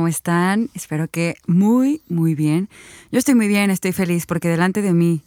[0.00, 0.70] ¿Cómo están?
[0.72, 2.70] Espero que muy, muy bien.
[3.12, 5.20] Yo estoy muy bien, estoy feliz porque delante de mí,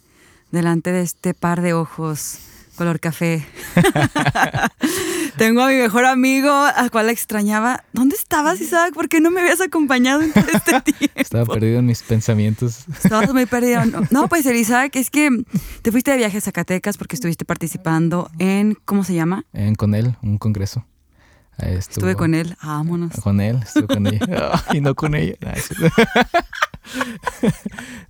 [0.50, 2.40] delante de este par de ojos
[2.74, 3.46] color café,
[5.38, 7.84] tengo a mi mejor amigo, al cual extrañaba.
[7.92, 8.94] ¿Dónde estabas, Isaac?
[8.94, 11.20] ¿Por qué no me habías acompañado en todo este tiempo?
[11.20, 12.86] Estaba perdido en mis pensamientos.
[13.00, 13.84] Estabas muy perdido.
[13.84, 15.30] No, no, pues el Isaac, es que
[15.82, 19.44] te fuiste de viaje a Zacatecas porque estuviste participando en, ¿cómo se llama?
[19.52, 20.84] En, con él, un congreso.
[21.58, 23.12] Estuvo, estuve con él, vámonos.
[23.22, 24.64] Con él, estuve con ella.
[24.72, 25.36] y no con ella.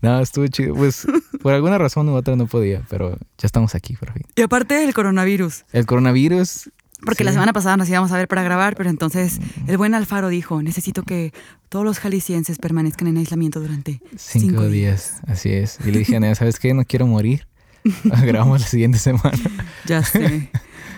[0.02, 0.74] no, estuvo chido.
[0.74, 1.06] Pues
[1.42, 4.22] por alguna razón u otra no podía, pero ya estamos aquí por fin.
[4.34, 5.64] Y aparte el coronavirus.
[5.72, 6.70] El coronavirus.
[7.04, 9.68] Porque la semana pasada nos íbamos a ver para grabar, pero entonces mm.
[9.70, 11.34] el buen Alfaro dijo, necesito que
[11.68, 15.20] todos los jaliscienses permanezcan en aislamiento durante cinco, días.
[15.26, 15.78] Así es.
[15.84, 16.72] Y le dije a ¿sabes qué?
[16.72, 17.46] No quiero morir.
[18.04, 19.38] Grabamos la siguiente semana.
[19.84, 20.50] Ya sé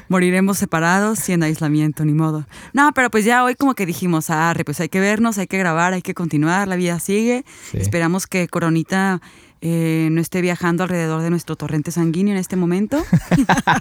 [0.09, 2.47] moriremos separados y en aislamiento, ni modo.
[2.73, 5.59] No, pero pues ya hoy como que dijimos, ah, pues hay que vernos, hay que
[5.59, 7.45] grabar, hay que continuar, la vida sigue.
[7.73, 9.21] Esperamos que Coronita
[9.63, 13.03] eh, no esté viajando alrededor de nuestro torrente sanguíneo en este momento.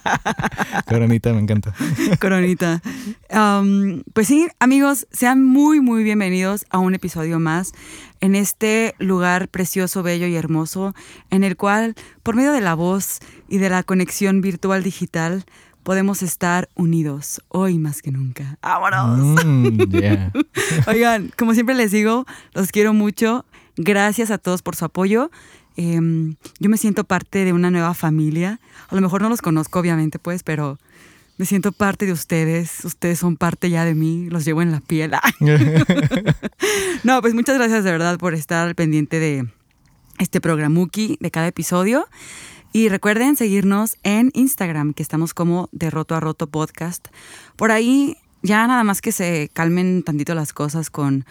[0.88, 1.74] Coronita, me encanta.
[2.20, 2.82] Coronita.
[4.14, 7.74] pues sí, amigos, sean muy, muy bienvenidos a un episodio más
[8.22, 10.96] en este lugar precioso, bello y hermoso,
[11.30, 15.46] en el cual, por medio de la voz y de la conexión virtual digital,
[15.86, 18.58] podemos estar unidos hoy más que nunca.
[18.64, 19.46] ¡Vámonos!
[19.46, 19.78] Mm,
[20.88, 23.46] Oigan, como siempre les digo, los quiero mucho.
[23.78, 25.30] Gracias a todos por su apoyo.
[25.78, 28.60] Em, yo me siento parte de una nueva familia.
[28.90, 30.80] A lo mejor no los conozco, obviamente, pues, pero
[31.38, 32.84] me siento parte de ustedes.
[32.84, 34.28] Ustedes son parte ya de mí.
[34.32, 35.12] Los llevo en la piel.
[37.04, 39.48] no, pues muchas gracias de verdad por estar al pendiente de
[40.18, 42.08] este programuki, de cada episodio.
[42.76, 47.08] Y recuerden seguirnos en Instagram, que estamos como de roto a roto podcast.
[47.56, 51.26] Por ahí ya nada más que se calmen tantito las cosas con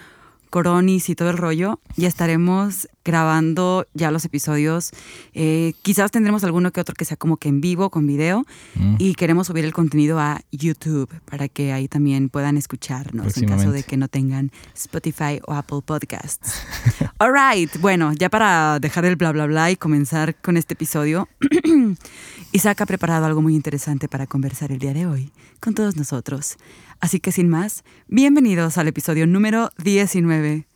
[0.48, 4.90] coronis y todo el rollo, ya estaremos grabando ya los episodios.
[5.32, 8.96] Eh, quizás tendremos alguno que otro que sea como que en vivo, con video, mm.
[8.98, 13.72] y queremos subir el contenido a YouTube para que ahí también puedan escucharnos en caso
[13.72, 16.62] de que no tengan Spotify o Apple Podcasts.
[17.18, 21.28] All right, bueno, ya para dejar el bla bla bla y comenzar con este episodio,
[22.52, 26.56] Isaac ha preparado algo muy interesante para conversar el día de hoy con todos nosotros.
[27.00, 30.66] Así que sin más, bienvenidos al episodio número 19,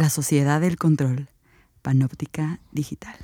[0.00, 1.28] La Sociedad del Control,
[1.82, 3.14] Panóptica Digital.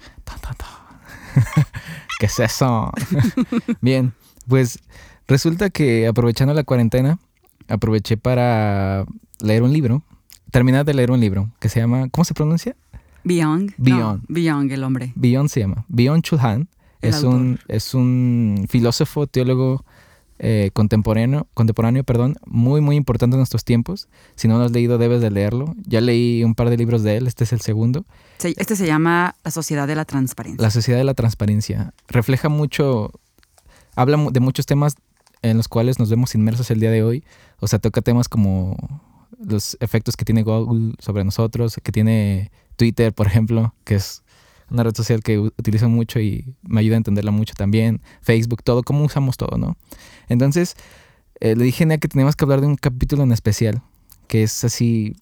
[2.21, 2.93] ¿Qué es eso?
[3.81, 4.13] Bien,
[4.47, 4.81] pues
[5.27, 7.19] resulta que aprovechando la cuarentena,
[7.67, 9.07] aproveché para
[9.41, 10.03] leer un libro,
[10.51, 12.77] terminar de leer un libro que se llama, ¿cómo se pronuncia?
[13.25, 13.73] Beyond.
[13.79, 14.25] Beyond.
[14.29, 15.13] Beyond, el hombre.
[15.15, 15.87] Beyond se llama.
[15.89, 16.69] Beyond Chulhan.
[17.01, 19.83] Es un, es un filósofo, teólogo
[20.39, 24.09] eh, contemporáneo, contemporáneo perdón, muy, muy importante en nuestros tiempos.
[24.35, 25.75] Si no lo has leído, debes de leerlo.
[25.87, 28.05] Ya leí un par de libros de él, este es el segundo.
[28.43, 30.63] Este se llama La Sociedad de la Transparencia.
[30.63, 31.95] La Sociedad de la Transparencia.
[32.09, 33.13] Refleja mucho,
[33.95, 34.97] habla de muchos temas
[35.43, 37.25] en los cuales nos vemos inmersos el día de hoy.
[37.61, 38.77] O sea, toca temas como
[39.39, 44.23] los efectos que tiene Google sobre nosotros, que tiene Twitter, por ejemplo, que es
[44.71, 48.03] una red social que utilizo mucho y me ayuda a entenderla mucho también.
[48.23, 49.77] Facebook, todo, cómo usamos todo, ¿no?
[50.29, 50.77] Entonces,
[51.41, 53.83] eh, le dije a que teníamos que hablar de un capítulo en especial,
[54.27, 55.17] que es así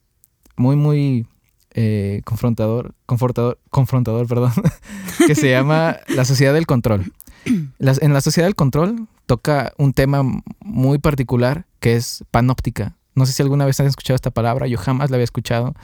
[0.56, 1.26] muy, muy
[1.72, 4.52] eh, confrontador, confrontador, confrontador, perdón,
[5.26, 7.12] que se llama La Sociedad del Control.
[7.44, 10.22] en la Sociedad del Control toca un tema
[10.60, 12.96] muy particular que es panóptica.
[13.14, 15.74] No sé si alguna vez han escuchado esta palabra, yo jamás la había escuchado,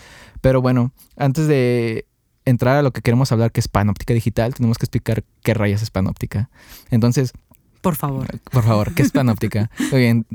[0.40, 2.06] pero bueno, antes de
[2.50, 5.82] entrar a lo que queremos hablar, que es panóptica digital, tenemos que explicar qué rayas
[5.82, 6.50] es panóptica.
[6.90, 7.32] Entonces,
[7.80, 8.26] por favor.
[8.52, 9.70] Por favor, ¿qué es panóptica?
[9.90, 10.26] Muy bien.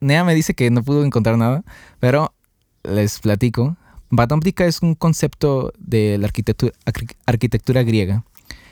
[0.00, 1.62] Nea me dice que no pudo encontrar nada,
[2.00, 2.34] pero
[2.82, 3.76] les platico.
[4.14, 6.72] Panóptica es un concepto de la arquitectura,
[7.24, 8.24] arquitectura griega.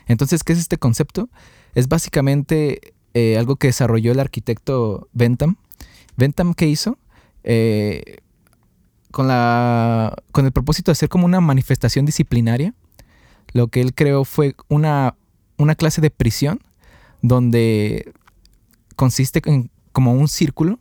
[0.07, 1.29] Entonces, ¿qué es este concepto?
[1.75, 5.57] Es básicamente eh, algo que desarrolló el arquitecto Bentham.
[6.17, 6.99] ¿Bentham qué hizo?
[7.45, 8.19] Eh,
[9.11, 12.75] con, la, con el propósito de hacer como una manifestación disciplinaria,
[13.53, 15.17] lo que él creó fue una,
[15.57, 16.61] una clase de prisión
[17.23, 18.13] donde
[18.97, 20.79] consiste en como un círculo,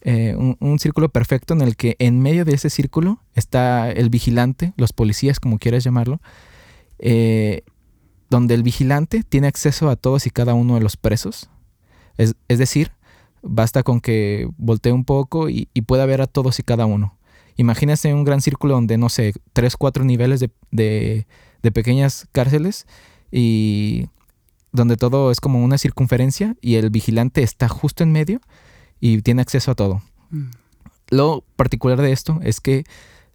[0.00, 4.72] eh, un, círculo perfecto en el que en medio de ese círculo está el vigilante,
[4.76, 6.20] los policías, como quieras llamarlo,
[6.98, 7.64] eh,
[8.30, 11.50] donde el vigilante tiene acceso a todos y cada uno de los presos.
[12.16, 12.92] Es, decir,
[13.42, 17.17] basta con que voltee un poco y, pueda ver a todos y cada uno.
[17.58, 21.26] Imagínense un gran círculo donde, no sé, tres, cuatro niveles de,
[21.62, 22.86] de pequeñas cárceles
[23.30, 24.06] y
[24.72, 28.40] donde todo es como una circunferencia y el vigilante está justo en medio
[29.00, 30.02] y tiene acceso a todo.
[30.30, 30.50] Mm.
[31.10, 32.84] lo particular de esto es que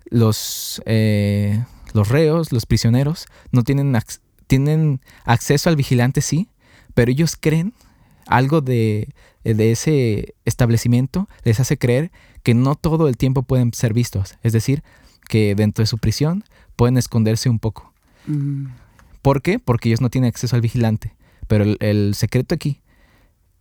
[0.05, 3.97] los, eh, los reos, los prisioneros, no tienen,
[4.45, 6.49] tienen acceso al vigilante, sí,
[6.93, 7.73] pero ellos creen
[8.27, 9.09] algo de,
[9.43, 12.11] de, ese establecimiento les hace creer
[12.43, 14.35] que no todo el tiempo pueden ser vistos.
[14.43, 14.83] Es decir,
[15.27, 16.43] que dentro de su prisión
[16.75, 17.93] pueden esconderse un poco.
[18.27, 18.67] Mm.
[19.21, 19.59] ¿Por qué?
[19.59, 21.15] Porque ellos no tienen acceso al vigilante.
[21.47, 22.81] Pero el, secreto aquí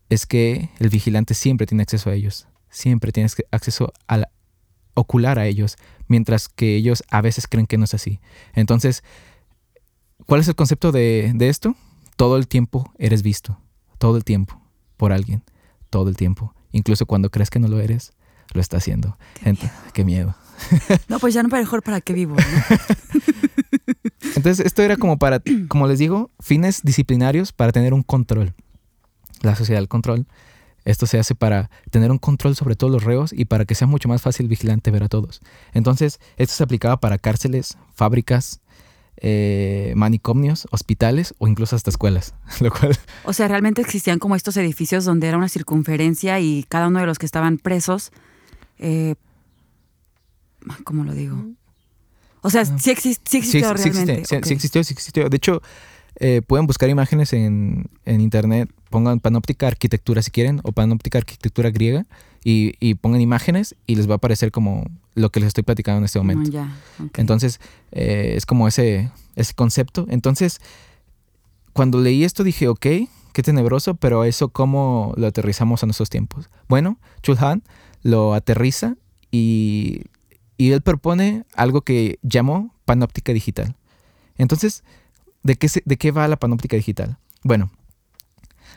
[0.09, 2.47] es que el vigilante siempre tiene acceso a ellos.
[2.69, 4.29] Siempre tienes acceso al
[4.95, 5.77] ocular a ellos,
[6.07, 8.21] mientras que ellos a veces creen que no es así.
[8.55, 9.03] Entonces,
[10.27, 11.77] ¿cuál es el concepto de, de esto?
[12.17, 13.59] Todo el tiempo eres visto.
[13.99, 14.61] Todo el tiempo.
[14.97, 15.43] Por alguien.
[15.93, 16.55] Todo el tiempo.
[16.73, 18.15] Incluso cuando crees que no lo eres,
[18.55, 19.19] lo está haciendo.
[19.93, 20.35] Qué miedo.
[21.09, 22.37] No, pues ya no mejor para qué vivo.
[24.37, 28.55] Entonces, esto era como para, como les digo, fines disciplinarios para tener un control.
[29.43, 30.27] La sociedad del control.
[30.87, 33.87] Esto se hace para tener un control sobre todos los reos y para que sea
[33.87, 35.43] mucho más fácil vigilante ver a todos.
[35.75, 38.62] Entonces, esto se aplicaba para cárceles, fábricas,
[39.25, 42.35] eh, manicomios, hospitales o incluso hasta escuelas.
[42.61, 42.99] Lo cual...
[43.25, 47.07] O sea, realmente existían como estos edificios donde era una circunferencia y cada uno de
[47.07, 48.13] los que estaban presos
[48.79, 49.15] eh,
[50.85, 51.37] ¿Cómo lo digo?
[52.41, 54.25] O sea, sí, existió realmente.
[54.25, 55.29] Sí, existió, sí existió.
[55.29, 55.63] De hecho,
[56.17, 62.05] eh, pueden buscar imágenes en, internet, pongan panóptica arquitectura si quieren, o panóptica arquitectura griega,
[62.45, 64.85] y, pongan imágenes y les va a aparecer como
[65.15, 66.51] lo que les estoy platicando en este momento.
[67.17, 67.61] Entonces,
[67.93, 70.07] eh, es como ese, ese concepto.
[70.09, 70.61] Entonces,
[71.73, 76.51] cuando leí esto dije, ok, qué tenebroso, pero eso cómo lo aterrizamos a nuestros tiempos.
[76.69, 77.63] Bueno, Chulhan
[78.03, 78.97] lo aterriza
[79.31, 80.03] y
[80.63, 83.75] y él propone algo que llamó panóptica digital.
[84.39, 84.85] Entonces,
[85.43, 87.19] ¿de qué, ¿de qué va la panóptica digital?
[87.43, 87.73] Bueno,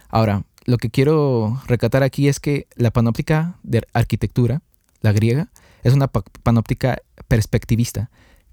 [0.10, 4.62] ahora, lo que quiero recatar aquí es que la panóptica de arquitectura,
[5.02, 5.50] la griega,
[5.84, 6.98] es una panóptica
[7.28, 8.10] perspectivista.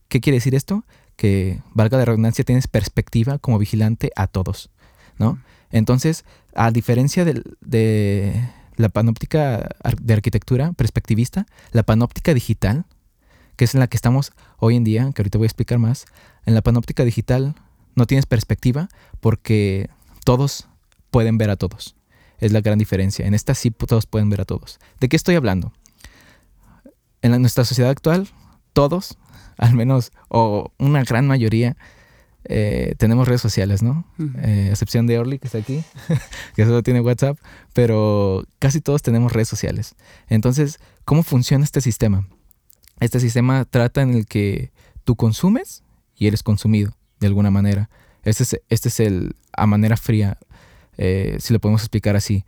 [0.08, 0.84] ¿Qué quiere decir esto?
[1.16, 4.70] Que, valga la redundancia, tienes perspectiva como vigilante a todos,
[5.18, 5.40] ¿no?
[5.70, 6.24] Entonces,
[6.54, 9.70] a diferencia de la panóptica
[10.00, 12.84] de arquitectura perspectivista, la panóptica digital
[13.56, 16.06] que es en la que estamos hoy en día, que ahorita voy a explicar más,
[16.46, 17.54] en la panóptica digital
[17.94, 18.88] no tienes perspectiva
[19.20, 19.90] porque
[20.24, 20.68] todos
[21.10, 21.94] pueden ver a todos.
[22.42, 23.24] Es la gran diferencia.
[23.24, 24.80] En esta sí todos pueden ver a todos.
[24.98, 25.72] ¿De qué estoy hablando?
[27.22, 28.28] En nuestra sociedad actual,
[28.72, 29.16] todos,
[29.58, 31.76] al menos, o una gran mayoría,
[32.44, 34.04] eh, tenemos redes sociales, ¿no?
[34.38, 35.84] Eh, excepción de Orly, que está aquí,
[36.56, 37.38] que solo tiene WhatsApp,
[37.74, 39.94] pero casi todos tenemos redes sociales.
[40.28, 42.26] Entonces, ¿cómo funciona este sistema?
[42.98, 44.72] Este sistema trata en el que
[45.04, 45.84] tú consumes
[46.16, 47.88] y eres consumido de alguna manera.
[48.24, 50.38] Este es, este es el, a manera fría,
[50.96, 52.44] eh, si lo podemos explicar así.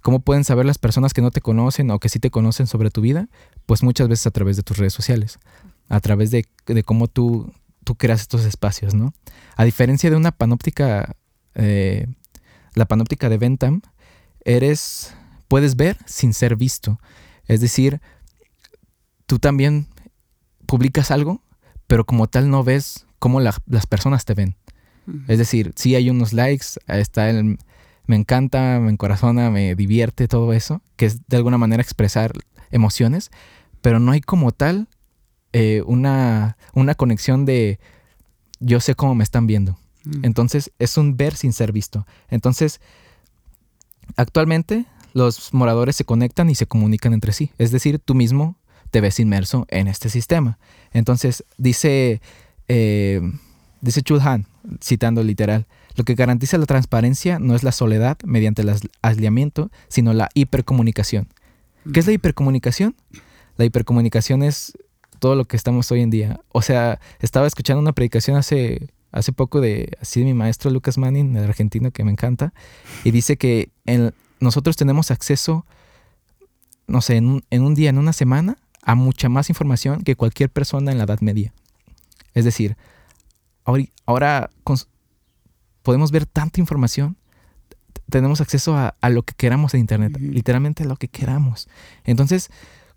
[0.00, 2.90] ¿Cómo pueden saber las personas que no te conocen o que sí te conocen sobre
[2.90, 3.28] tu vida?
[3.66, 5.38] Pues muchas veces a través de tus redes sociales,
[5.88, 6.46] a través de,
[6.84, 7.52] cómo tú,
[7.84, 9.12] tú creas estos espacios, ¿no?
[9.56, 11.16] A diferencia de una panóptica,
[11.54, 12.06] eh,
[12.74, 13.82] la panóptica de Ventam,
[14.44, 15.14] eres,
[15.48, 16.98] puedes ver sin ser visto.
[17.46, 18.00] Es decir,
[19.26, 19.86] tú también
[20.66, 21.42] publicas algo,
[21.86, 24.56] pero como tal no ves cómo las personas te ven.
[25.28, 27.58] Es decir, sí hay unos likes, está el
[28.10, 32.32] me encanta, me encorazona, me divierte, todo eso, que es de alguna manera expresar
[32.72, 33.30] emociones,
[33.82, 34.88] pero no hay como tal
[35.52, 37.78] eh, una, una conexión de
[38.58, 39.78] yo sé cómo me están viendo.
[40.22, 42.04] Entonces es un ver sin ser visto.
[42.30, 42.80] Entonces,
[44.16, 47.52] actualmente los moradores se conectan y se comunican entre sí.
[47.58, 48.56] Es decir, tú mismo
[48.90, 50.58] te ves inmerso en este sistema.
[50.92, 52.20] Entonces, dice,
[52.66, 53.20] eh,
[53.80, 54.46] dice Chulhan,
[54.82, 60.12] citando literal, lo que garantiza la transparencia no es la soledad mediante el aislamiento, sino
[60.12, 61.28] la hipercomunicación.
[61.92, 62.94] ¿Qué es la hipercomunicación?
[63.56, 64.72] La hipercomunicación es
[65.18, 66.40] todo lo que estamos hoy en día.
[66.50, 70.98] O sea, estaba escuchando una predicación hace, hace poco de, así de mi maestro Lucas
[70.98, 72.52] Manning, el argentino que me encanta,
[73.04, 73.70] y dice que
[74.40, 75.66] nosotros tenemos acceso,
[76.86, 80.50] no sé, en en un día, en una semana, a mucha más información que cualquier
[80.50, 81.52] persona en la Edad Media.
[82.34, 82.76] Es decir,
[84.06, 84.50] ahora,
[85.82, 87.16] podemos ver tanta información,
[88.10, 91.68] tenemos acceso a, lo que queramos en Internet, literalmente a lo que queramos.
[92.04, 92.50] Entonces,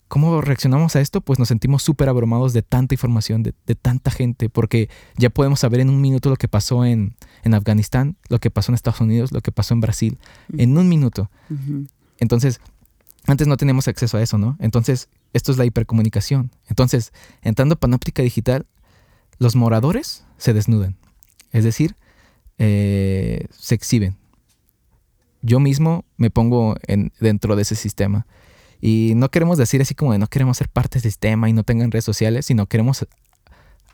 [0.08, 1.22] ¿cómo reaccionamos a esto?
[1.22, 5.80] Pues nos sentimos súper abrumados de tanta información, de, tanta gente, porque ya podemos saber
[5.80, 7.16] en un minuto lo que pasó en,
[7.54, 10.18] Afganistán, lo que pasó en Estados Unidos, lo que pasó en Brasil,
[10.58, 11.30] en un minuto.
[12.18, 12.60] Entonces,
[13.26, 14.58] antes no teníamos acceso a eso, ¿no?
[14.60, 16.52] Entonces, esto es la hipercomunicación.
[16.68, 18.66] Entonces, entrando panóptica digital,
[19.40, 20.98] los moradores se desnudan.
[21.52, 21.96] Es decir,
[22.58, 24.16] eh, se exhiben.
[25.42, 28.26] Yo mismo me pongo en, dentro de ese sistema.
[28.80, 31.64] Y no queremos decir así como de no queremos ser parte del sistema y no
[31.64, 33.06] tengan redes sociales, sino queremos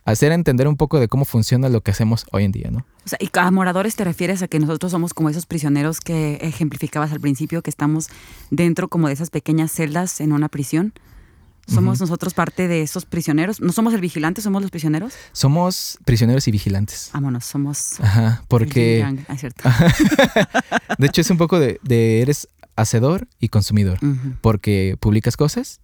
[0.05, 2.79] hacer entender un poco de cómo funciona lo que hacemos hoy en día, ¿no?
[3.05, 6.39] O sea, y a moradores te refieres a que nosotros somos como esos prisioneros que
[6.41, 8.09] ejemplificabas al principio, que estamos
[8.49, 10.93] dentro como de esas pequeñas celdas en una prisión.
[11.69, 13.61] ¿Somos nosotros parte de esos prisioneros?
[13.61, 15.13] ¿No somos el vigilante, somos los prisioneros?
[15.31, 17.09] Somos prisioneros y vigilantes.
[17.13, 17.99] Vámonos, somos...
[17.99, 19.05] Ajá, porque...
[19.27, 19.69] Ah, cierto.
[20.97, 21.79] de hecho, es un poco de,
[22.21, 23.99] eres hacedor y consumidor,
[24.41, 25.81] porque publicas cosas,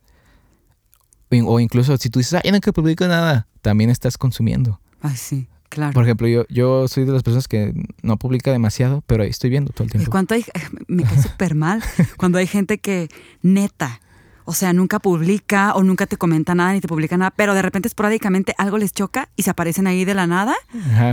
[1.30, 4.80] o incluso si tú dices, ay, no que publico nada, también estás consumiendo.
[5.02, 5.48] Ay, sí.
[5.70, 5.94] Claro.
[5.94, 9.50] Por ejemplo, yo, yo soy de las personas que no publica demasiado, pero ahí estoy
[9.50, 10.08] viendo todo el tiempo.
[10.08, 10.46] ¿Y cuánto hay?
[10.88, 11.84] Me cae súper mal
[12.18, 13.10] cuando hay gente que
[13.42, 14.00] neta
[14.46, 17.62] o sea, nunca publica o nunca te comenta nada ni te publica nada, pero de
[17.62, 20.56] repente esporádicamente algo les choca y se aparecen ahí de la nada,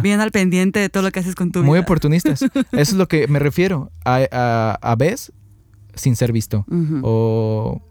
[0.02, 1.66] bien al pendiente de todo lo que haces con tu vida.
[1.66, 2.42] Muy oportunistas.
[2.42, 3.90] Eso es lo que me refiero.
[4.04, 5.32] A, a, a vez
[5.94, 6.66] sin ser visto.
[7.02, 7.82] O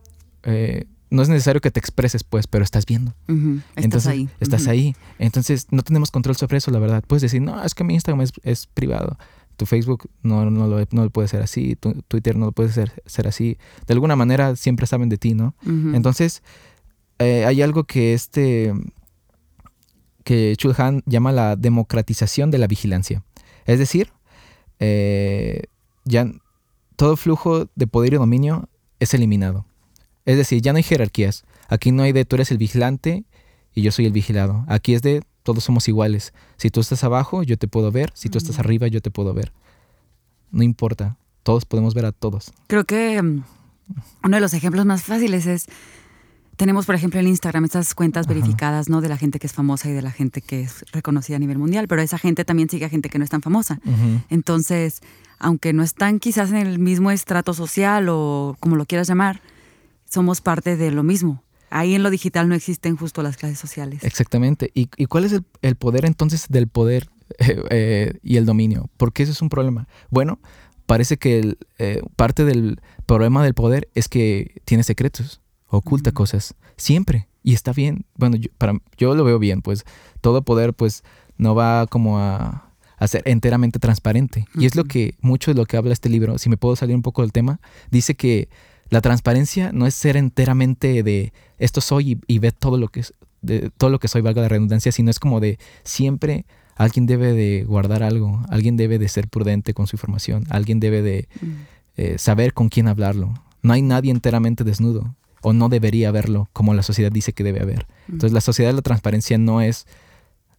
[0.43, 3.13] eh, no es necesario que te expreses, pues, pero estás viendo.
[3.27, 4.29] Estás Entonces, ahí.
[4.39, 4.95] Estás ahí.
[5.19, 7.03] Entonces, no tenemos control sobre eso, la verdad.
[7.05, 9.17] Puedes decir, no, es que mi Instagram es, es privado
[9.61, 13.03] tu Facebook no, no, lo, no puede ser así, tu Twitter no lo puede ser,
[13.05, 13.59] ser así.
[13.85, 15.53] De alguna manera siempre saben de ti, ¿no?
[15.93, 16.41] Entonces,
[17.19, 18.73] eh, hay algo que este
[20.23, 23.23] que Chulhan llama la democratización de la vigilancia.
[23.65, 24.09] Es decir,
[24.79, 25.65] eh,
[26.05, 26.25] ya
[26.95, 28.67] todo flujo de poder y dominio
[28.99, 29.67] es eliminado.
[30.25, 31.43] Es decir, ya no hay jerarquías.
[31.67, 33.25] Aquí no hay de tú eres el vigilante
[33.75, 34.65] y yo soy el vigilado.
[34.67, 36.33] Aquí es de todos somos iguales.
[36.57, 38.11] Si tú estás abajo, yo te puedo ver.
[38.13, 39.51] Si tú estás arriba, yo te puedo ver.
[40.51, 41.17] No importa.
[41.43, 42.53] Todos podemos ver a todos.
[42.67, 43.43] Creo que mm,
[44.23, 45.65] uno de los ejemplos más fáciles es,
[46.55, 49.01] tenemos por ejemplo en Instagram estas cuentas verificadas, ¿no?
[49.01, 51.57] De la gente que es famosa y de la gente que es reconocida a nivel
[51.57, 53.79] mundial, pero esa gente también sigue a gente que no es tan famosa.
[54.29, 55.01] Entonces,
[55.39, 59.41] aunque no están quizás en el mismo estrato social o como lo quieras llamar,
[60.07, 64.03] somos parte de lo mismo ahí en lo digital no existen justo las clases sociales.
[64.03, 64.69] Exactamente.
[64.73, 67.09] ¿Y, cuál es el, poder entonces del poder
[67.39, 68.89] eh, eh, y el dominio?
[68.97, 69.87] Porque eso es un problema.
[70.09, 70.39] Bueno,
[70.85, 77.27] parece que eh, parte del problema del poder es que tiene secretos, oculta cosas, siempre.
[77.43, 78.05] Y está bien.
[78.15, 79.83] Bueno, yo, para, yo lo veo bien, pues
[80.19, 81.03] todo poder pues
[81.37, 82.67] no va como a,
[83.07, 84.45] ser enteramente transparente.
[84.53, 86.95] Y es lo que, mucho de lo que habla este libro, si me puedo salir
[86.95, 87.59] un poco del tema,
[87.89, 88.47] dice que
[88.91, 93.03] la transparencia no es ser enteramente de esto soy y, ver todo lo que
[93.41, 96.45] de todo lo que soy, valga la redundancia, sino es como de siempre
[96.75, 101.01] alguien debe de guardar algo, alguien debe de ser prudente con su información, alguien debe
[101.01, 101.47] de mm.
[101.95, 103.33] eh, saber con quién hablarlo.
[103.61, 107.61] No hay nadie enteramente desnudo o no debería haberlo como la sociedad dice que debe
[107.61, 107.87] haber.
[108.07, 108.13] Mm.
[108.13, 109.87] Entonces la sociedad de la transparencia no es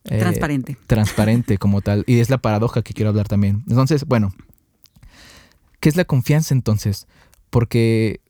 [0.05, 0.79] eh, transparente.
[0.87, 2.03] Transparente como tal.
[2.07, 3.63] Y es la paradoja que quiero hablar también.
[3.69, 4.33] Entonces, bueno,
[5.81, 7.07] ¿qué es la confianza entonces?
[7.53, 8.23] Porque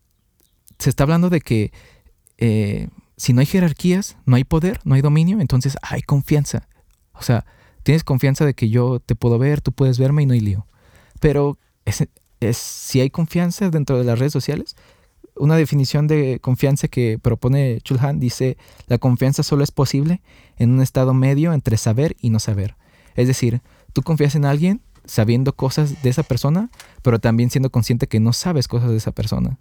[0.80, 1.72] se está hablando de que
[2.38, 6.68] eh, si no hay jerarquías, no hay poder, no hay dominio, entonces hay confianza.
[7.12, 7.46] O sea,
[7.84, 10.66] tienes confianza de que yo te puedo ver, tú puedes verme y no hay lío.
[11.20, 11.56] Pero
[12.50, 14.74] si hay confianza dentro de las redes sociales,
[15.36, 18.56] una definición de confianza que propone Chulhan dice,
[18.88, 20.20] la confianza solo es posible
[20.56, 22.74] en un estado medio entre saber y no saber.
[23.14, 23.62] Es decir,
[23.92, 24.82] tú confías en alguien
[25.12, 26.70] sabiendo cosas de esa persona,
[27.02, 29.58] pero también siendo consciente que no sabes cosas de esa persona.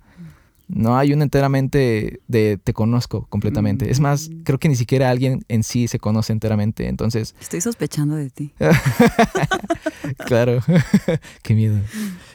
[0.69, 3.91] No hay un enteramente de te conozco completamente.
[3.91, 4.43] Es más, mm.
[4.43, 6.87] creo que ni siquiera alguien en sí se conoce enteramente.
[6.87, 7.35] Entonces.
[7.41, 8.53] Estoy sospechando de ti.
[10.25, 10.61] claro.
[11.43, 11.77] Qué miedo.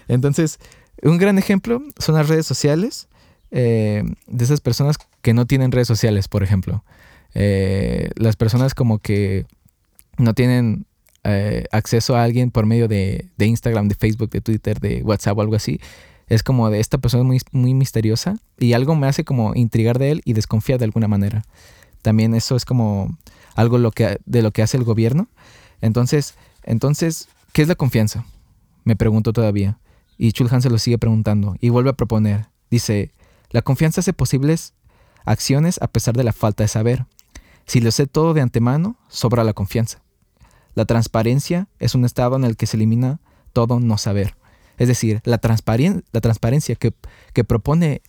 [0.08, 0.58] Entonces,
[1.02, 3.08] un gran ejemplo son las redes sociales.
[3.50, 6.84] Eh, de esas personas que no tienen redes sociales, por ejemplo.
[7.32, 9.46] Eh, las personas como que
[10.18, 10.84] no tienen
[11.28, 15.40] eh, acceso a alguien por medio de, Instagram, de Facebook, de Twitter, de WhatsApp o
[15.40, 15.80] algo así
[16.28, 20.10] es como de esta persona muy, muy misteriosa y algo me hace como intrigar de
[20.10, 21.44] él y desconfiar de alguna manera.
[22.02, 23.16] También eso es como
[23.54, 25.28] algo de lo que hace el gobierno.
[25.80, 28.24] Entonces, entonces, ¿qué es la confianza?
[28.84, 29.78] Me pregunto todavía.
[30.18, 32.46] Y Chulhan se lo sigue preguntando y vuelve a proponer.
[32.70, 33.12] Dice,
[33.50, 34.74] la confianza hace posibles
[35.24, 37.06] acciones a pesar de la falta de saber.
[37.66, 40.00] Si lo sé todo de antemano, sobra la confianza.
[40.76, 43.18] La transparencia es un estado en el que se elimina
[43.54, 44.36] todo no saber.
[44.76, 48.02] Es decir, la, la transparencia que, propone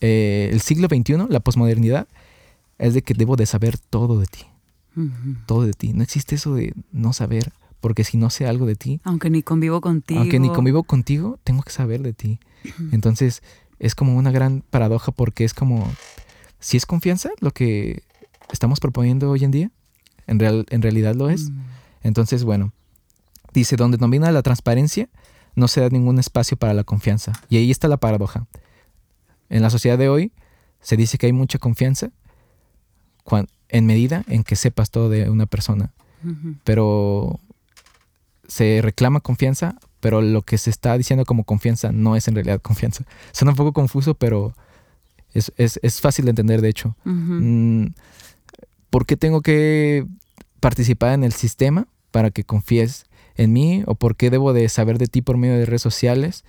[0.00, 2.08] eh, el siglo XXI, la posmodernidad,
[2.78, 4.46] es de que debo de saber todo de ti.
[5.46, 5.92] Todo de ti.
[5.92, 9.00] No existe eso de no saber, porque si no sé algo de ti...
[9.04, 10.18] Aunque ni convivo contigo.
[10.18, 12.40] Aunque ni convivo contigo, tengo que saber de ti.
[12.90, 13.44] Entonces,
[13.78, 15.88] es como una gran paradoja porque es como...
[16.58, 18.02] Si es confianza lo que
[18.50, 19.70] estamos proponiendo hoy en día,
[20.26, 21.50] en, real, en realidad lo es.
[21.50, 21.71] Mm.
[22.02, 22.72] Entonces, bueno,
[23.52, 25.08] dice, donde domina la transparencia,
[25.54, 27.32] no se da ningún espacio para la confianza.
[27.48, 28.46] Y ahí está la paradoja.
[29.50, 30.32] en la sociedad de hoy
[30.80, 32.10] se dice que hay mucha confianza
[33.68, 35.92] en medida en que sepas todo de una persona.
[36.64, 37.40] Pero
[38.46, 42.60] se reclama confianza, pero lo que se está diciendo como confianza no es en realidad
[42.60, 43.04] confianza.
[43.32, 44.54] Suena un poco confuso, pero
[45.34, 46.96] es, es- es fácil de entender, de hecho.
[47.04, 47.86] Mm,
[48.90, 50.06] ¿Por qué tengo que
[50.62, 53.04] participar en el sistema para que confíes
[53.36, 53.82] en mí?
[53.86, 56.44] ¿O por qué debo de saber de ti por medio de redes sociales?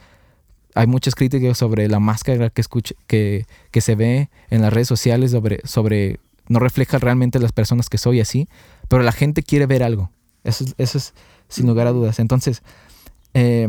[0.76, 2.64] Hay muchas críticas sobre la máscara que,
[3.08, 7.90] que, que se ve en las redes sociales sobre, sobre no refleja realmente las personas
[7.90, 8.48] que soy así,
[8.88, 10.12] pero la gente quiere ver algo.
[10.44, 11.14] Eso es, eso es
[11.48, 12.20] sin lugar a dudas.
[12.20, 12.62] Entonces,
[13.34, 13.68] eh,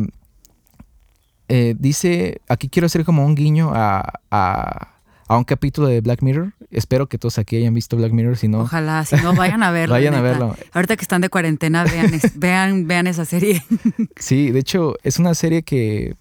[1.49, 4.94] eh, dice, aquí quiero hacer como un guiño a,
[5.29, 6.53] a un capítulo de Black Mirror.
[6.71, 9.71] Espero que todos aquí hayan visto Black Mirror, si no, Ojalá, si no, vayan a
[9.73, 9.95] verlo.
[9.95, 10.57] vayan a verlo.
[10.73, 13.63] Ahorita que están de cuarentena, vean, vean, vean esa serie.
[14.17, 16.15] Sí, de hecho, es una serie que,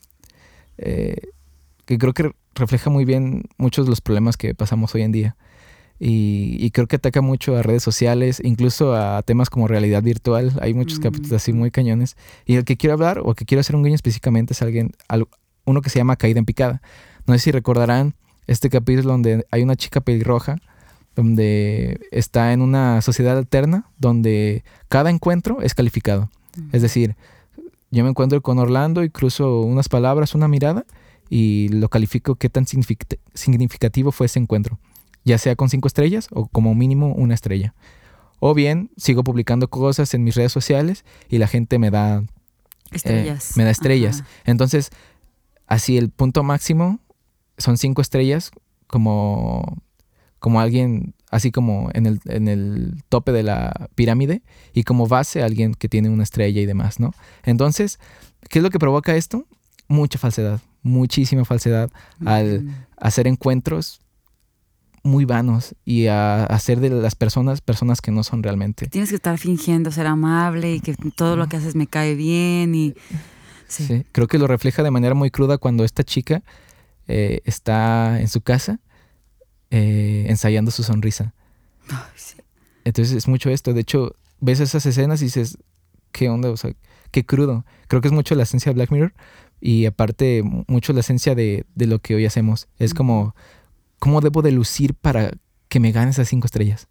[0.78, 1.16] eh,
[1.86, 5.36] que creo que refleja muy bien muchos de los problemas que pasamos hoy en día.
[6.00, 10.52] Y, y creo que ataca mucho a redes sociales, incluso a temas como realidad virtual.
[10.62, 11.04] Hay muchos Mm.
[11.04, 12.18] capítulos así muy cañones.
[12.46, 15.28] Y el que quiero hablar o que quiero hacer un guiño específicamente es alguien, al-
[15.66, 16.82] uno que se llama Caída en Picada.
[17.26, 18.16] No sé si recordarán
[18.48, 20.58] este capítulo donde hay una chica pelirroja
[21.16, 26.30] donde está en una sociedad alterna donde cada encuentro es calificado.
[26.72, 27.16] Es decir,
[27.92, 30.86] yo me encuentro con Orlando y cruzo unas palabras, una mirada
[31.30, 34.80] y lo califico qué tan signific- significativo fue ese encuentro,
[35.24, 37.74] ya sea con cinco estrellas o como mínimo una estrella.
[38.40, 42.26] O bien sigo publicando cosas en mis redes sociales y la gente me da, eh,
[42.92, 43.54] Estrellas.
[43.56, 44.22] me da estrellas.
[44.22, 44.30] Ajá.
[44.46, 44.90] Entonces,
[45.68, 47.00] así el punto máximo
[47.58, 48.52] son cinco estrellas
[48.88, 49.82] como,
[50.40, 55.42] como alguien, así como en el, en el tope de la pirámide y como base
[55.42, 57.14] alguien que tiene una estrella y demás, ¿no?
[57.44, 58.00] Entonces,
[58.50, 59.46] ¿qué es lo que provoca esto?
[59.88, 61.90] Mucha falsedad, muchísima falsedad
[62.26, 64.02] al hacer encuentros
[65.04, 68.88] muy vanos y a hacer de las personas personas que no son realmente.
[68.88, 72.74] Tienes que estar fingiendo ser amable y que todo lo que haces me cae bien
[72.74, 72.94] y...
[73.68, 73.86] Sí.
[73.86, 76.44] Sí, creo que lo refleja de manera muy cruda cuando esta chica
[77.08, 78.80] eh, está en su casa
[79.72, 81.34] eh, ensayando su sonrisa.
[81.90, 82.36] Ay, sí.
[82.84, 83.74] Entonces es mucho esto.
[83.74, 85.58] De hecho, ves esas escenas y dices,
[86.12, 86.50] ¿qué onda?
[86.52, 86.74] O sea,
[87.12, 87.66] qué crudo.
[87.88, 89.14] Creo que es mucho la esencia de Black Mirror
[89.62, 92.68] y aparte mucho la esencia de, de lo que hoy hacemos.
[92.80, 93.36] Es como,
[94.00, 95.32] ¿cómo debo de lucir para
[95.70, 96.88] que me gane esas cinco estrellas?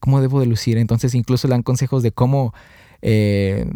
[0.00, 0.78] ¿Cómo debo de lucir?
[0.78, 2.54] Entonces incluso le dan consejos de cómo...
[3.02, 3.70] eh,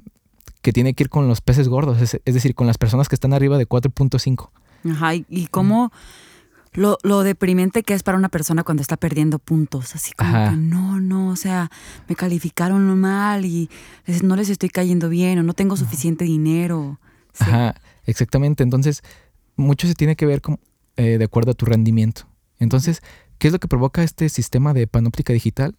[0.63, 3.17] que tiene que ir con los peces gordos, es, es decir, con las personas que
[3.17, 4.51] están arriba de 4.5.
[4.91, 5.93] Ajá, y, y cómo
[6.75, 9.95] lo, lo deprimente que es para una persona cuando está perdiendo puntos.
[9.95, 10.51] Así como Ajá.
[10.51, 11.71] que no, no, o sea,
[12.09, 13.69] me calificaron mal y
[14.07, 16.99] les- no les estoy cayendo bien o no tengo suficiente dinero.
[17.35, 17.45] Sí.
[17.45, 18.63] Ajá, exactamente.
[18.63, 19.03] Entonces,
[19.57, 20.59] mucho se tiene que ver con,
[20.97, 22.27] eh, de acuerdo a tu rendimiento.
[22.59, 23.03] Entonces,
[23.39, 25.77] ¿qué es lo que provoca este sistema de panóptica digital?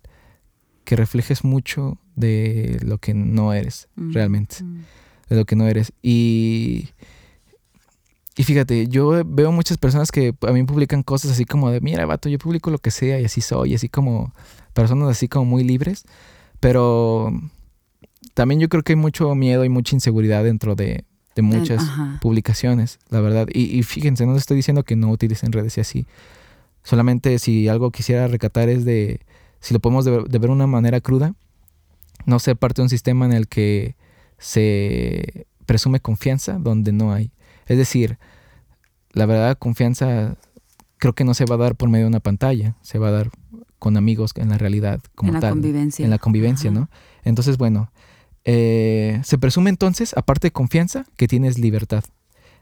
[0.86, 4.82] Que reflejes mucho de lo que no eres Mm, realmente, mm.
[5.30, 5.94] de lo que no eres.
[6.04, 6.89] Y,
[8.36, 12.06] y fíjate, yo veo muchas personas que a mí publican cosas así como de, mira,
[12.06, 14.34] vato, yo publico lo que sea y así soy, así como
[14.74, 16.06] personas así como muy libres,
[16.60, 17.32] pero
[18.34, 22.17] también yo creo que hay mucho miedo y mucha inseguridad dentro de, de muchas Ajá.
[22.22, 23.48] publicaciones, la verdad.
[23.54, 26.08] Y, y fíjense, no les estoy diciendo que no utilicen redes y así.
[26.84, 29.22] Solamente si algo quisiera recatar es de,
[29.60, 31.36] si lo podemos de ver de una manera cruda,
[32.26, 33.96] no ser parte de un sistema en el que
[34.38, 37.32] se presume confianza donde no hay.
[37.67, 38.17] Es decir,
[39.12, 40.36] la verdad, confianza
[40.97, 43.12] creo que no se va a dar por medio de una pantalla, se va a
[43.12, 43.30] dar
[43.80, 46.04] con amigos en la realidad, como en la tal convivencia.
[46.06, 46.80] en la convivencia, Ajá.
[46.80, 46.89] ¿no?
[47.23, 47.91] Entonces, bueno,
[48.45, 52.04] eh, se presume entonces, aparte de confianza, que tienes libertad.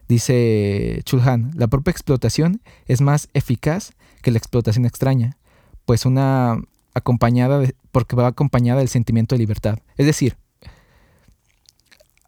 [0.08, 5.38] Dice Chulhan, la propia explotación es más eficaz que la explotación extraña,
[5.84, 6.60] pues una
[6.94, 9.78] acompañada de- porque va acompañada del sentimiento de libertad.
[9.96, 10.36] Es decir,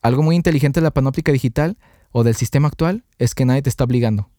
[0.03, 1.77] algo muy inteligente de la panóptica digital
[2.17, 4.31] o del sistema actual es que nadie te está obligando,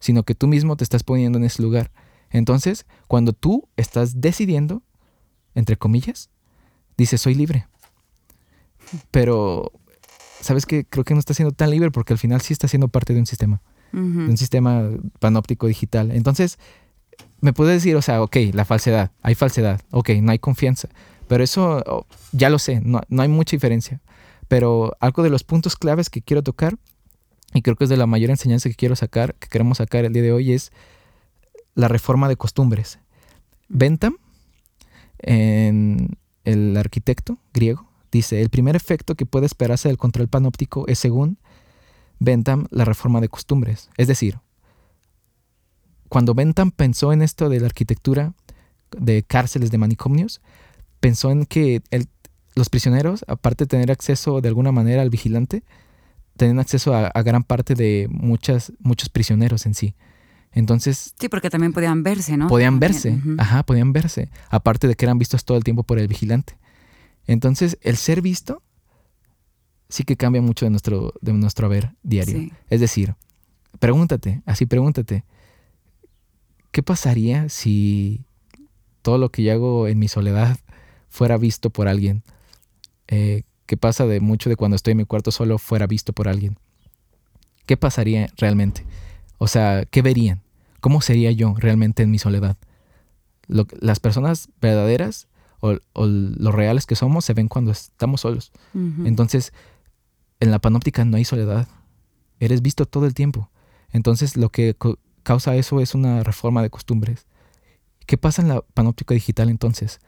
[0.00, 1.92] sino que tú mismo te estás poniendo en ese lugar.
[2.30, 4.82] Entonces, cuando tú estás decidiendo,
[5.54, 6.30] entre comillas,
[6.96, 7.68] dices soy libre.
[9.12, 9.70] Pero,
[10.40, 10.84] ¿sabes qué?
[10.84, 13.20] Creo que no está siendo tan libre porque al final sí está siendo parte de
[13.20, 16.10] un sistema, de un sistema panóptico digital.
[16.10, 16.58] Entonces,
[17.40, 20.88] me puedes decir, o sea, ok, la falsedad, hay falsedad, ok, no hay confianza.
[21.28, 24.00] Pero eso oh, ya lo sé, no, no hay mucha diferencia.
[24.50, 26.76] Pero algo de los puntos claves que quiero tocar,
[27.54, 30.12] y creo que es de la mayor enseñanza que quiero sacar, que queremos sacar el
[30.12, 30.72] día de hoy, es
[31.76, 32.98] la reforma de costumbres.
[33.68, 34.16] Bentham,
[35.18, 40.98] en el arquitecto griego, dice, el primer efecto que puede esperarse del control panóptico es,
[40.98, 41.38] según
[42.18, 43.88] Bentham, la reforma de costumbres.
[43.98, 44.40] Es decir,
[46.08, 48.34] cuando Bentham pensó en esto de la arquitectura
[48.98, 50.40] de cárceles, de manicomios,
[50.98, 52.08] pensó en que el,
[52.54, 55.62] los prisioneros, aparte de tener acceso de alguna manera al vigilante,
[56.36, 59.94] tenían acceso a, gran parte de muchas, muchos prisioneros en sí.
[60.52, 61.14] Entonces...
[61.18, 62.48] Sí, porque también podían verse, ¿no?
[62.48, 64.30] Podían verse, ajá, podían verse.
[64.48, 66.56] Aparte de que eran vistos todo el tiempo por el vigilante.
[67.26, 68.62] Entonces, el ser visto
[69.88, 72.50] sí que cambia mucho de nuestro, de nuestro haber diario.
[72.68, 73.14] Es decir,
[73.78, 75.24] pregúntate, así pregúntate,
[76.70, 78.24] ¿qué pasaría si
[79.02, 80.58] todo lo que yo hago en mi soledad
[81.08, 82.22] fuera visto por alguien?
[83.10, 86.28] Eh, ¿Qué pasa de mucho de cuando estoy en mi cuarto solo fuera visto por
[86.28, 86.58] alguien?
[87.66, 88.84] ¿Qué pasaría realmente?
[89.38, 90.40] O sea, ¿qué verían?
[90.80, 92.56] ¿Cómo sería yo realmente en mi soledad?
[93.80, 95.26] las personas verdaderas
[95.60, 98.52] o, los reales que somos se ven cuando estamos solos.
[98.74, 99.52] Entonces,
[100.38, 101.68] en la panóptica no hay soledad.
[102.38, 103.50] Eres visto todo el tiempo.
[103.92, 104.76] Entonces, lo que
[105.22, 107.26] causa eso es una reforma de costumbres.
[108.06, 110.00] ¿Qué pasa en la panóptica digital entonces?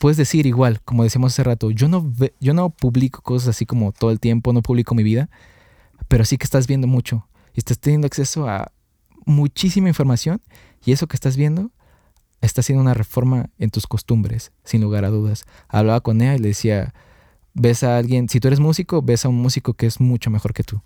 [0.00, 2.10] Puedes decir igual, como decíamos hace rato, yo no,
[2.40, 5.28] yo no publico cosas así como todo el tiempo, no publico mi vida,
[6.08, 8.72] pero sí que estás viendo mucho y estás teniendo acceso a
[9.26, 10.40] muchísima información
[10.86, 11.70] y eso que estás viendo
[12.40, 15.44] está haciendo una reforma en tus costumbres, sin lugar a dudas.
[15.68, 16.94] Hablaba con ella y le decía,
[17.52, 20.54] ves a alguien, si tú eres músico, ves a un músico que es mucho mejor
[20.54, 20.80] que tú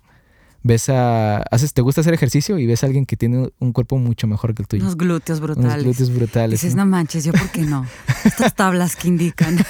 [0.65, 1.43] ves a.
[1.51, 4.55] Haces, te gusta hacer ejercicio y ves a alguien que tiene un cuerpo mucho mejor
[4.55, 4.83] que el tuyo.
[4.83, 5.71] Unos glúteos brutales.
[5.71, 6.61] Unos glúteos brutales.
[6.61, 6.85] dices, ¿no?
[6.85, 7.85] manches, ¿yo por qué no?
[8.25, 9.63] Estas tablas que indican.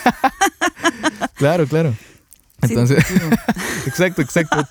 [1.36, 1.94] claro, claro.
[2.62, 3.06] Entonces,
[3.86, 4.66] exacto, exacto.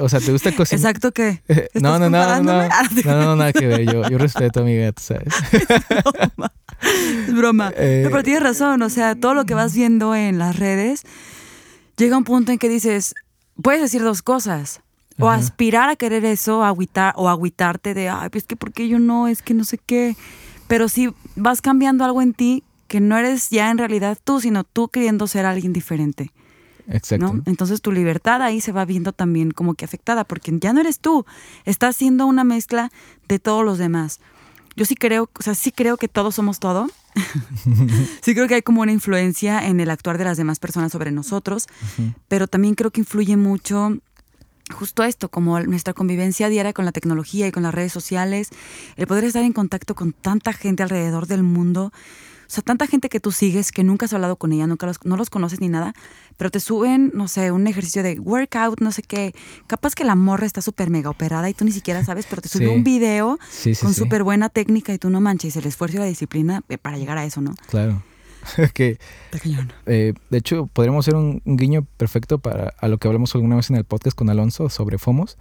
[0.00, 0.80] O sea, ¿te gusta cocinar?
[0.80, 1.42] ¿Exacto qué?
[1.74, 2.68] No, no, no, no, no,
[3.04, 3.84] no, no, nada que ver.
[3.84, 5.32] Yo, yo respeto a mi gato, ¿sabes?
[5.52, 6.52] Es broma.
[7.28, 7.72] Es broma.
[7.76, 11.04] Eh, pero tienes razón, o sea, todo lo que vas viendo en las redes,
[11.96, 13.14] llega un punto en que dices,
[13.62, 14.80] puedes decir dos cosas.
[15.20, 19.28] O aspirar a querer eso, agüitar, o agüitarte de, ay, pues que porque yo no,
[19.28, 20.16] es que no sé qué.
[20.68, 24.64] Pero si vas cambiando algo en ti que no eres ya en realidad tú, sino
[24.64, 26.32] tú queriendo ser alguien diferente.
[26.88, 27.40] Exacto.
[27.46, 30.98] Entonces tu libertad ahí se va viendo también como que afectada, porque ya no eres
[30.98, 31.24] tú,
[31.64, 32.90] estás siendo una mezcla
[33.28, 34.20] de todos los demás.
[34.76, 36.88] Yo sí creo, o sea, sí creo que todos somos todo.
[38.22, 41.10] sí creo que hay como una influencia en el actuar de las demás personas sobre
[41.10, 41.66] nosotros,
[42.28, 43.98] pero también creo que influye mucho
[44.70, 48.50] justo esto, como nuestra convivencia diaria con la tecnología y con las redes sociales,
[48.96, 51.92] el poder estar en contacto con tanta gente alrededor del mundo,
[52.50, 54.98] o sea, tanta gente que tú sigues, que nunca has hablado con ella, nunca los,
[55.04, 55.94] no los conoces ni nada,
[56.36, 59.36] pero te suben, no sé, un ejercicio de workout, no sé qué.
[59.68, 62.48] Capaz que la morra está súper mega operada y tú ni siquiera sabes, pero te
[62.48, 63.38] sube un video
[63.80, 66.98] con súper buena técnica y tú no manches el esfuerzo y la disciplina eh, para
[66.98, 67.54] llegar a eso, ¿no?
[67.68, 68.02] Claro.
[68.74, 68.98] que,
[69.86, 73.70] eh, de hecho, podríamos hacer un, guiño perfecto para a lo que hablamos alguna vez
[73.70, 75.38] en el podcast con Alonso sobre FOMOS,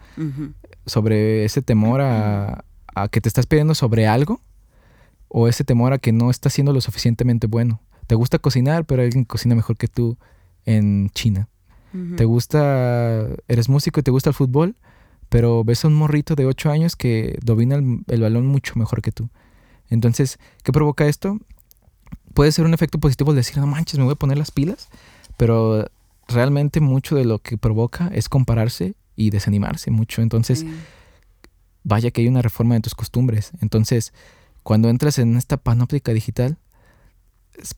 [0.85, 2.63] sobre ese temor a,
[3.11, 4.41] que te estás pidiendo sobre algo
[5.29, 7.81] o ese temor a que no estás siendo lo suficientemente bueno.
[8.07, 10.17] Te gusta cocinar, pero alguien cocina mejor que tú
[10.65, 11.47] en China.
[12.17, 14.75] Te gusta, eres músico y te gusta el fútbol,
[15.27, 19.11] pero ves a un morrito de 8 años que domina el balón mucho mejor que
[19.11, 19.29] tú.
[19.89, 21.39] Entonces, ¿qué provoca esto?
[22.33, 24.89] Puede ser un efecto positivo el decir, no manches, me voy a poner las pilas,
[25.37, 25.89] pero
[26.27, 30.21] realmente mucho de lo que provoca es compararse y desanimarse mucho.
[30.21, 30.65] Entonces,
[31.83, 33.51] vaya que hay una reforma de tus costumbres.
[33.61, 34.13] Entonces,
[34.63, 36.57] cuando entras en esta panóptica digital,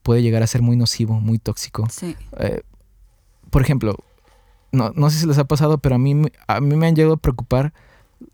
[0.04, 1.88] puede llegar a ser muy nocivo, muy tóxico.
[2.38, 2.62] Eh,
[3.50, 3.96] por ejemplo,
[4.72, 7.16] no, no sé si les ha pasado, pero a mí, a mí me han llegado
[7.16, 7.74] a preocupar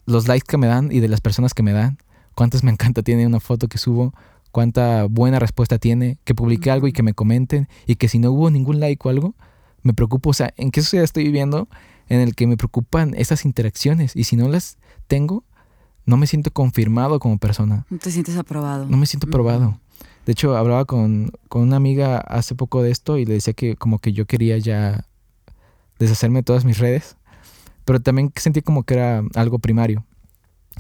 [0.06, 1.98] los likes que me dan y de las personas que me dan.
[2.36, 4.14] Cuántas me encanta tiene una foto que subo
[4.58, 8.32] cuánta buena respuesta tiene, que publique algo y que me comenten y que si no
[8.32, 9.36] hubo ningún like o algo,
[9.84, 11.68] me preocupo, o sea, ¿en qué sociedad estoy viviendo
[12.10, 15.44] en el que me preocupan esas interacciones y si no las tengo,
[16.08, 17.86] no me siento confirmado como persona.
[17.92, 18.88] No te sientes aprobado.
[18.90, 19.80] No me siento aprobado.
[20.26, 23.76] De hecho, hablaba con, con, una amiga hace poco de esto y le decía que
[23.76, 25.06] como que yo quería ya
[26.00, 27.16] deshacerme de todas mis redes,
[27.86, 30.04] pero también sentí como que era algo primario.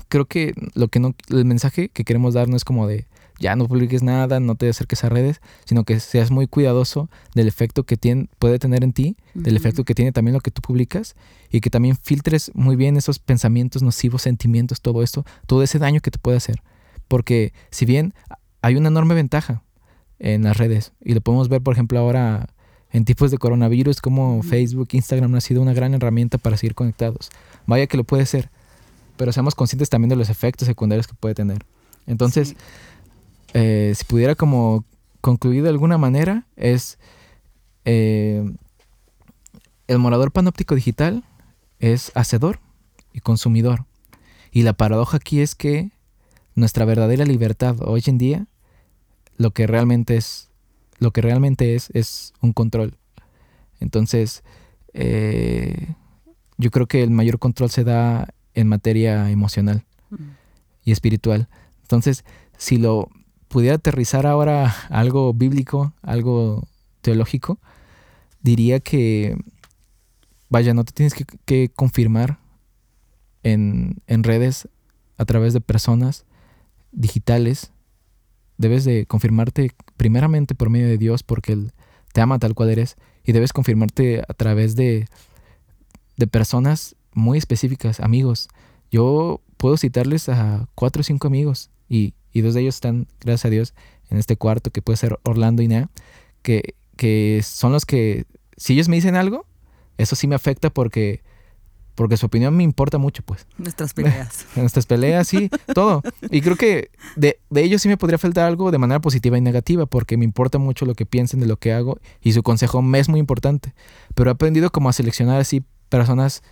[0.07, 3.05] Creo que lo que no, el mensaje que queremos dar no es como de
[3.39, 7.47] ya no publiques nada, no te acerques a redes, sino que seas muy cuidadoso del
[7.47, 10.61] efecto que tiene, puede tener en ti, del efecto que tiene también lo que tú
[10.61, 11.15] publicas
[11.51, 16.01] y que también filtres muy bien esos pensamientos nocivos, sentimientos, todo esto, todo ese daño
[16.01, 16.61] que te puede hacer.
[17.07, 18.13] Porque si bien
[18.61, 19.63] hay una enorme ventaja
[20.19, 22.49] en las redes y lo podemos ver, por ejemplo, ahora
[22.91, 27.29] en tipos de coronavirus como Facebook, Instagram ha sido una gran herramienta para seguir conectados.
[27.65, 28.49] Vaya que lo puede ser,
[29.17, 31.65] pero seamos conscientes también de los efectos secundarios que puede tener.
[32.05, 32.55] Entonces,
[33.53, 34.85] eh, si pudiera como
[35.21, 36.99] concluir de alguna manera, es
[37.85, 38.43] eh,
[39.87, 41.23] el morador panóptico digital
[41.79, 42.59] es hacedor
[43.13, 43.85] y consumidor.
[44.51, 45.91] Y la paradoja aquí es que
[46.55, 48.47] nuestra verdadera libertad hoy en día,
[49.37, 50.49] lo que realmente es,
[50.99, 52.97] lo que realmente es, es un control.
[53.79, 54.43] Entonces,
[54.93, 55.93] eh,
[56.57, 59.85] yo creo que el mayor control se da en materia emocional
[60.83, 61.47] y espiritual.
[61.83, 62.25] Entonces,
[62.57, 63.09] si lo
[63.47, 66.67] pudiera aterrizar ahora algo bíblico, algo
[67.01, 67.59] teológico,
[68.41, 69.37] diría que,
[70.49, 72.39] vaya, no te tienes que, confirmar
[73.43, 74.67] en, en, redes
[75.17, 76.25] a través de personas
[76.91, 77.71] digitales.
[78.57, 81.71] Debes de confirmarte primeramente por medio de Dios porque Él
[82.13, 85.07] te ama tal cual eres y debes confirmarte a través de,
[86.17, 88.47] de personas muy específicas, amigos.
[88.91, 93.45] Yo puedo citarles a cuatro o cinco amigos y, y dos de ellos están, gracias
[93.45, 93.73] a Dios,
[94.09, 95.89] en este cuarto que puede ser Orlando y Nea,
[96.41, 99.45] que, que son los que, si ellos me dicen algo,
[99.97, 101.21] eso sí me afecta porque,
[101.95, 103.47] porque su opinión me importa mucho, pues.
[103.57, 104.45] Nuestras peleas.
[104.55, 106.03] Nuestras peleas, sí, todo.
[106.29, 109.41] Y creo que de, de, ellos sí me podría faltar algo de manera positiva y
[109.41, 112.81] negativa, porque me importa mucho lo que piensen de lo que hago y su consejo
[112.81, 113.73] me es muy importante.
[114.13, 116.43] Pero he aprendido como a seleccionar así personas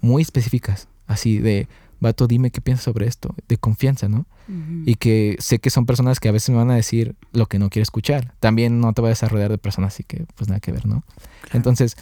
[0.00, 1.68] muy específicas, así de,
[2.00, 4.26] vato, dime qué piensas sobre esto, de confianza, ¿no?
[4.86, 7.58] Y que sé que son personas que a veces me van a decir lo que
[7.58, 8.32] no quiero escuchar.
[8.40, 11.04] También no te voy a desarrollar de personas así que, pues nada que ver, ¿no?
[11.52, 11.96] Entonces,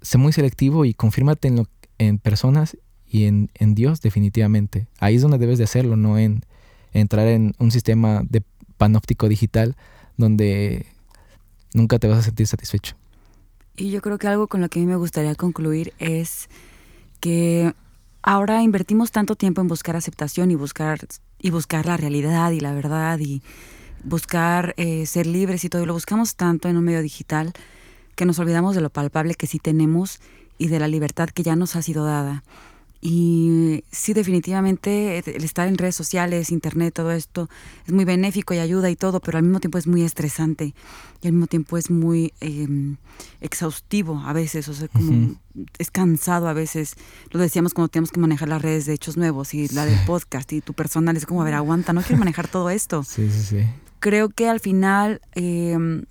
[0.00, 4.86] sé muy selectivo y confírmate en, lo, en personas y en, en, Dios definitivamente.
[4.98, 6.44] Ahí es donde debes de hacerlo, no en
[6.92, 8.42] entrar en un sistema de
[8.78, 9.76] panóptico digital
[10.16, 10.86] donde
[11.74, 12.96] nunca te vas a sentir satisfecho.
[13.76, 16.48] Y yo creo que algo con lo que a mí me gustaría concluir es
[17.20, 17.74] que
[18.24, 20.98] ahora invertimos tanto tiempo en buscar aceptación y buscar,
[21.38, 23.42] y buscar la realidad y la verdad y
[24.02, 27.52] buscar eh, ser libres y todo, y lo buscamos tanto en un medio digital
[28.16, 30.20] que nos olvidamos de lo palpable que sí tenemos
[30.56, 32.44] y de la libertad que ya nos ha sido dada.
[33.06, 37.50] Y sí, definitivamente el estar en redes sociales, internet, todo esto
[37.86, 40.72] es muy benéfico y ayuda y todo, pero al mismo tiempo es muy estresante
[41.20, 42.96] y al mismo tiempo es muy em,
[43.42, 45.34] exhaustivo a veces, o sea, como
[45.78, 46.94] es cansado a veces.
[47.30, 50.50] Lo decíamos cuando teníamos que manejar las redes de hechos nuevos y la del podcast
[50.54, 53.02] y tu personal es como, a ver, aguanta, no quiero manejar todo esto.
[53.04, 53.66] Sí, sí, sí.
[54.00, 56.06] Creo que al final, em,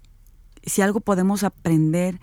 [0.64, 2.20] si algo podemos aprender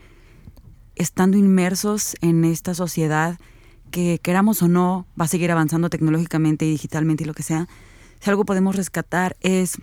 [0.94, 3.36] estando inmersos en esta sociedad,
[3.90, 7.68] que queramos o no, va a seguir avanzando tecnológicamente y digitalmente y lo que sea,
[8.20, 9.78] si algo podemos rescatar es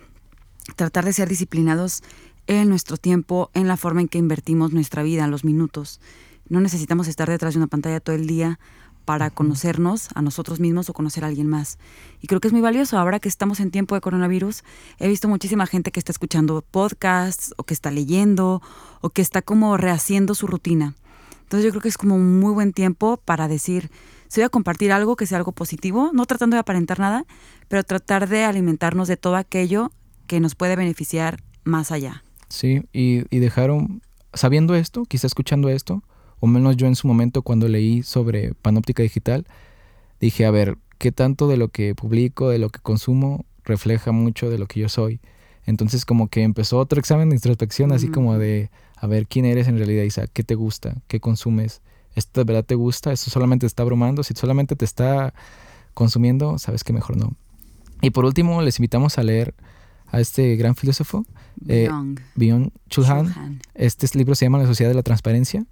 [0.76, 2.02] tratar de ser disciplinados
[2.46, 6.00] en nuestro tiempo, en la forma en que invertimos nuestra vida, en los minutos.
[6.48, 8.58] No necesitamos estar detrás de una pantalla todo el día
[9.04, 11.78] para conocernos a nosotros mismos o conocer a alguien más.
[12.20, 12.98] Y creo que es muy valioso.
[12.98, 14.64] Ahora que estamos en tiempo de coronavirus,
[14.98, 18.60] he visto muchísima gente que está escuchando podcasts o que está leyendo
[19.00, 20.94] o que está como rehaciendo su rutina.
[21.48, 23.90] Entonces yo creo que es como un muy buen tiempo para decir,
[24.28, 27.24] si voy a compartir algo que sea algo positivo, no tratando de aparentar nada,
[27.68, 29.90] pero tratar de alimentarnos de todo aquello
[30.26, 32.22] que nos puede beneficiar más allá.
[32.50, 34.02] Sí, y, y dejaron,
[34.34, 36.02] sabiendo esto, quizá escuchando esto,
[36.38, 39.46] o menos yo en su momento cuando leí sobre panóptica digital,
[40.20, 44.50] dije, a ver, ¿qué tanto de lo que publico, de lo que consumo, refleja mucho
[44.50, 45.18] de lo que yo soy?
[45.64, 49.68] Entonces como que empezó otro examen de introspección, así como de, a ver, ¿quién eres
[49.68, 50.26] en realidad, Isa?
[50.26, 50.96] ¿Qué te gusta?
[51.06, 51.80] ¿Qué consumes?
[52.14, 53.12] ¿Esto de verdad te gusta?
[53.12, 54.22] ¿Esto solamente te está abrumando?
[54.22, 55.34] Si solamente te está
[55.94, 57.34] consumiendo, sabes que mejor no.
[58.02, 59.54] Y por último, les invitamos a leer
[60.10, 61.26] a este gran filósofo,
[61.68, 61.88] eh,
[62.34, 63.60] Byung Chul Han.
[63.74, 65.64] Este libro se llama La Sociedad de la Transparencia.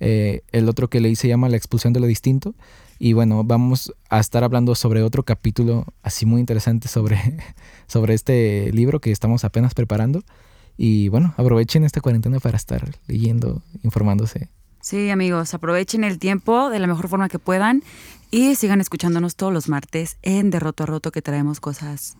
[0.00, 2.54] Eh, el otro que leí se llama La Expulsión de lo Distinto.
[2.98, 7.18] Y bueno, vamos a estar hablando sobre otro capítulo así muy interesante sobre,
[7.86, 10.22] sobre este libro que estamos apenas preparando.
[10.76, 14.48] Y bueno, aprovechen esta cuarentena para estar leyendo, informándose.
[14.80, 17.82] Sí, amigos, aprovechen el tiempo de la mejor forma que puedan
[18.30, 22.16] y sigan escuchándonos todos los martes en De Roto a Roto que traemos cosas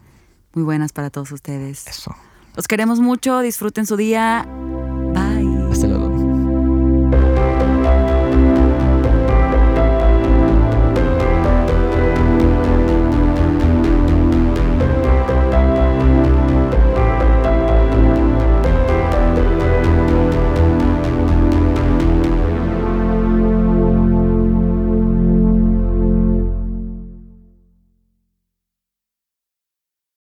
[0.53, 1.87] muy buenas para todos ustedes.
[1.87, 2.15] Eso.
[2.55, 4.47] Los queremos mucho, disfruten su día